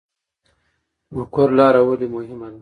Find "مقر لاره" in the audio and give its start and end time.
1.15-1.81